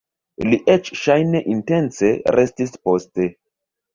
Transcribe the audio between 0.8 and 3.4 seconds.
ŝajne intence restis poste!